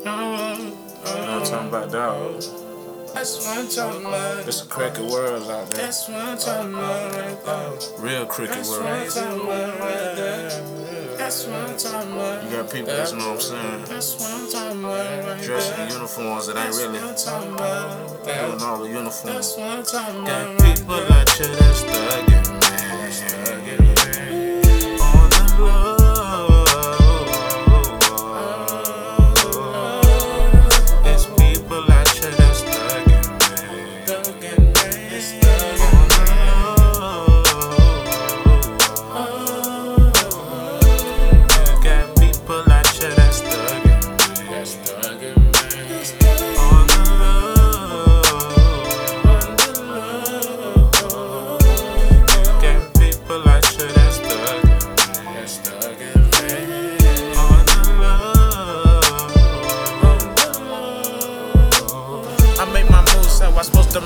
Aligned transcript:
You 0.00 0.06
know 0.06 0.30
what 0.32 1.28
I'm 1.28 1.44
talking 1.44 1.68
about, 1.68 1.92
dog? 1.92 2.36
That's 3.12 3.44
what 3.46 3.58
I'm 3.58 3.68
talking 3.68 4.06
about. 4.06 4.48
It's 4.48 4.62
a 4.64 4.66
cricket 4.66 5.04
world 5.04 5.42
out 5.50 5.70
there. 5.70 5.82
That's 5.84 6.08
what 6.08 6.16
I'm 6.20 6.38
talking 6.38 6.72
about 6.72 7.12
right 7.14 7.44
there. 7.44 7.98
Real 7.98 8.24
cricket 8.26 8.56
That's 8.56 8.70
what 8.70 8.82
I'm 8.82 9.00
world. 9.00 9.10
talking 9.10 9.40
about 9.42 9.80
right 9.80 10.16
there. 10.16 11.16
That's 11.18 11.46
what 11.46 11.56
I'm 11.68 11.76
talking 11.76 12.12
about. 12.12 12.44
You 12.44 12.50
got 12.50 12.72
people 12.72 12.86
that's 12.86 13.12
know 13.12 13.18
what 13.18 13.34
I'm 13.34 13.40
saying. 13.40 13.84
That's 13.84 14.18
what 14.20 14.32
I'm 14.32 14.50
talking 14.50 14.78
about 14.80 15.24
right 15.26 15.42
Dressing 15.42 15.76
there. 15.76 15.86
in 15.86 15.92
uniforms 15.92 16.46
that 16.46 16.56
ain't 16.56 16.64
That's 16.64 16.78
really 16.78 16.98
what 16.98 17.08
I'm 17.10 17.16
talking 17.16 17.54
about. 17.54 18.24
doing 18.24 18.62
all 18.62 18.78
the 18.78 18.88
uniforms. 18.88 19.22
That's 19.24 19.56
what 19.58 19.68
I'm 19.68 19.84
talking 19.84 20.24
Got 20.24 20.58
people 20.76 20.94
out 20.94 21.28
here 21.28 21.46
that's 21.56 21.82
thugging, 21.84 22.48
man. 22.70 23.39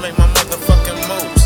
Make 0.00 0.16
my 0.18 0.26
motherfucking 0.34 1.00
moves. 1.08 1.44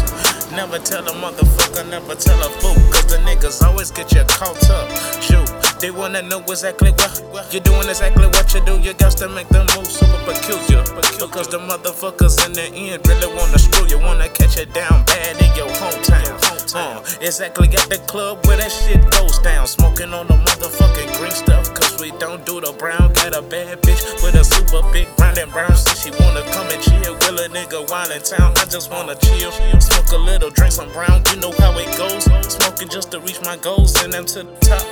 Never 0.53 0.79
tell 0.79 1.07
a 1.07 1.13
motherfucker, 1.13 1.89
never 1.89 2.15
tell 2.15 2.39
a 2.41 2.51
fool. 2.61 2.75
Cause 2.91 3.07
the 3.07 3.19
niggas 3.23 3.63
always 3.63 3.91
get 3.91 4.13
you 4.13 4.25
caught 4.25 4.59
up. 4.71 4.89
Shoot, 5.23 5.47
they 5.81 5.91
wanna 5.91 6.23
know 6.23 6.41
exactly 6.41 6.91
what 7.31 7.53
you're 7.53 7.63
doing, 7.63 7.89
exactly 7.89 8.27
what 8.27 8.53
you 8.55 8.61
do. 8.65 8.81
You 8.81 8.95
got 8.95 9.13
to 9.19 9.29
make 9.29 9.49
the 9.49 9.65
move 9.77 9.87
super 9.87 10.19
peculiar. 10.25 10.83
Because 11.19 11.49
the 11.49 11.59
motherfuckers 11.59 12.45
in 12.47 12.53
the 12.53 12.67
end 12.75 13.07
really 13.07 13.29
wanna 13.35 13.59
screw 13.59 13.87
you, 13.89 13.99
wanna 13.99 14.29
catch 14.29 14.57
you 14.57 14.67
down 14.67 15.05
bad 15.05 15.37
in 15.43 15.55
your 15.55 15.69
hometown. 15.79 16.35
Uh, 16.75 17.03
exactly 17.21 17.69
at 17.69 17.89
the 17.89 17.99
club 18.07 18.45
where 18.47 18.57
that 18.57 18.71
shit 18.71 19.01
goes 19.11 19.39
down. 19.41 19.67
Smoking 19.67 20.13
on 20.13 20.27
the 20.27 20.35
motherfucking 20.35 21.19
green 21.19 21.33
stuff, 21.33 21.73
cause 21.75 22.01
we 22.01 22.11
don't 22.19 22.45
do 22.47 22.61
the 22.61 22.73
brown. 22.73 23.13
Got 23.15 23.37
a 23.37 23.43
bad 23.43 23.81
bitch 23.83 24.03
with 24.23 24.35
a 24.35 24.45
super 24.45 24.83
big 24.93 25.09
she 25.39 26.11
wanna 26.19 26.43
come 26.51 26.67
and 26.69 26.83
chill. 26.83 27.15
Will 27.15 27.39
a 27.39 27.49
nigga 27.49 27.89
while 27.91 28.11
in 28.11 28.23
town? 28.23 28.53
I 28.57 28.65
just 28.65 28.91
wanna 28.91 29.15
chill. 29.17 29.53
Smoke 29.81 30.11
a 30.13 30.17
little, 30.17 30.51
drink 30.51 30.73
some 30.73 30.91
brown. 30.93 31.23
You 31.31 31.37
know 31.41 31.53
how 31.59 31.79
it 31.79 31.87
goes. 31.97 32.25
Smoking 32.53 32.89
just 32.89 33.13
to 33.13 33.21
reach 33.21 33.41
my 33.43 33.57
goals, 33.57 34.03
and 34.03 34.15
I'm 34.15 34.27
to 34.27 34.43
the 34.43 34.57
top. 34.67 34.83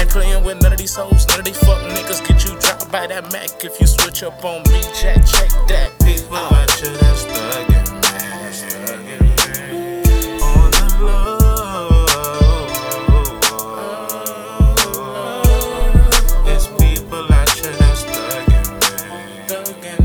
Ain't 0.00 0.10
playing 0.10 0.42
with 0.44 0.60
none 0.62 0.72
of 0.72 0.78
these 0.78 0.96
hoes. 0.96 1.26
None 1.28 1.40
of 1.40 1.44
these 1.44 1.58
fuck 1.58 1.78
niggas 1.94 2.26
get 2.26 2.44
you 2.44 2.58
dropped 2.58 2.90
by 2.90 3.06
that 3.06 3.30
Mac. 3.32 3.64
If 3.64 3.80
you 3.80 3.86
switch 3.86 4.22
up 4.24 4.44
on 4.44 4.62
me, 4.72 4.82
Jack, 5.00 5.24
check 5.24 5.50
that. 5.68 5.92
People 6.04 6.36
out 6.36 6.70
here 6.72 6.90
that's 6.98 7.24
thuggin', 7.24 7.71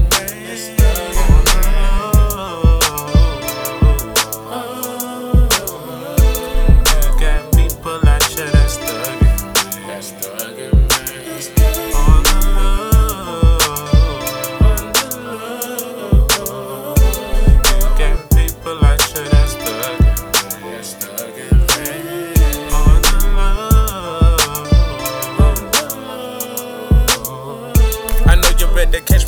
Thuggin', 0.05 0.77
man, 0.77 0.96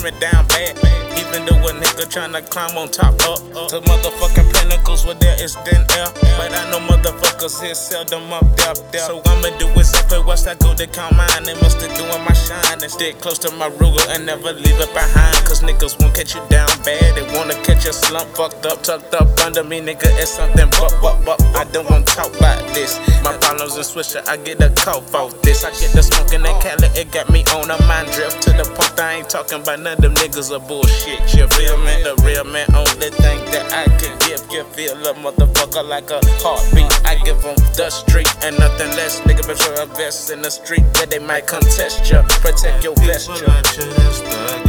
me 0.03 0.11
down 0.11 0.47
bad. 0.47 0.98
Even 1.19 1.45
though 1.45 1.67
a 1.67 1.71
nigga 1.75 2.05
tryna 2.07 2.47
climb 2.49 2.77
on 2.77 2.87
top 2.89 3.19
up 3.27 3.39
uh. 3.55 3.67
to 3.67 3.81
motherfucking 3.81 4.47
pinnacles 4.53 5.05
where 5.05 5.15
there 5.15 5.35
is 5.43 5.55
thin 5.67 5.83
air. 5.99 6.07
But 6.39 6.55
I 6.55 6.71
know 6.71 6.79
motherfuckers 6.87 7.61
here 7.61 7.75
seldom 7.75 8.31
up 8.31 8.45
there. 8.91 9.01
So 9.01 9.21
I'ma 9.25 9.57
do 9.59 9.67
it 9.67 9.77
exactly 9.77 10.19
what's 10.23 10.47
I 10.47 10.55
go 10.55 10.73
to 10.73 10.87
count 10.87 11.15
mine. 11.15 11.43
They 11.43 11.55
must 11.61 11.81
have 11.81 11.91
doing 11.97 12.23
my 12.23 12.33
shine 12.33 12.81
and 12.81 12.91
stick 12.91 13.19
close 13.19 13.39
to 13.39 13.51
my 13.55 13.69
Ruger 13.69 14.07
and 14.15 14.25
never 14.25 14.53
leave 14.53 14.79
it 14.79 14.93
behind. 14.93 15.35
Cause 15.45 15.61
niggas 15.61 15.99
won't 15.99 16.15
catch 16.15 16.35
you 16.35 16.41
down 16.49 16.69
bad. 16.85 17.15
They 17.15 17.25
wanna 17.35 17.55
catch 17.63 17.85
you 17.85 17.93
slump 17.93 18.29
fucked 18.35 18.65
up, 18.65 18.83
tucked 18.83 19.13
up 19.13 19.27
under 19.41 19.63
me, 19.63 19.81
nigga. 19.81 20.07
It's 20.21 20.31
something 20.31 20.69
but, 20.79 20.93
but, 21.01 21.25
but. 21.25 21.41
I 21.55 21.65
don't 21.71 21.89
wanna 21.89 22.05
talk 22.05 22.31
about 22.37 22.63
this. 22.73 22.99
My 23.23 23.35
problems 23.37 23.75
in 23.75 23.83
Swisher, 23.83 24.25
I 24.27 24.37
get 24.37 24.61
a 24.61 24.69
cough 24.69 25.13
off 25.13 25.41
this. 25.41 25.63
I 25.65 25.71
get 25.71 25.91
the 25.91 26.03
smoke 26.03 26.29
smoking 26.29 26.43
that 26.43 26.61
Cali, 26.61 26.87
it 26.99 27.11
got 27.11 27.29
me 27.29 27.43
on 27.55 27.69
a 27.71 27.77
mind 27.87 28.11
drift 28.11 28.41
to 28.43 28.51
the 28.51 28.63
point 28.75 28.99
I 28.99 29.15
ain't 29.15 29.29
talking 29.29 29.61
about 29.61 29.79
none 29.79 29.97
of 29.97 30.01
them 30.01 30.13
niggas 30.15 30.51
are 30.55 30.59
bullshit. 30.59 31.08
You 31.09 31.47
feel 31.47 31.77
me? 31.77 32.03
The 32.03 32.21
real 32.23 32.43
man, 32.43 32.67
only 32.75 33.09
thing 33.09 33.39
that 33.49 33.73
I 33.73 33.85
can 33.97 34.13
give. 34.19 34.45
You 34.51 34.63
feel 34.75 34.93
a 35.07 35.13
motherfucker 35.13 35.87
like 35.87 36.11
a 36.11 36.19
heartbeat. 36.41 36.91
I 37.05 37.15
give 37.23 37.41
them 37.41 37.55
the 37.75 37.89
street 37.89 38.29
and 38.43 38.57
nothing 38.59 38.89
less. 38.91 39.21
Nigga, 39.21 39.47
make 39.47 39.57
sure 39.57 39.73
a 39.81 39.85
vest 39.87 40.31
in 40.31 40.41
the 40.41 40.51
street 40.51 40.83
where 40.95 41.07
they 41.07 41.19
might 41.19 41.47
contest 41.47 42.11
you. 42.11 42.21
Protect 42.41 42.83
your 42.83 42.95
vesture. 42.95 44.68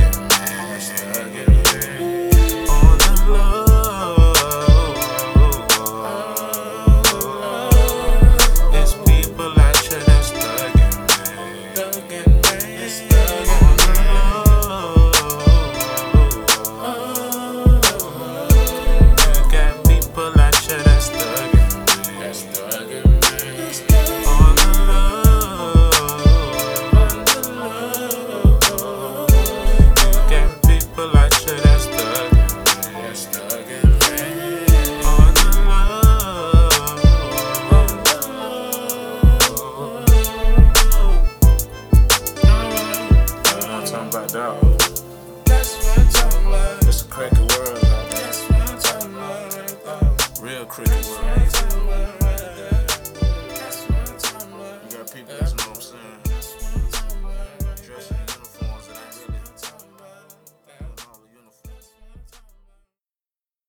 I'm 44.33 44.80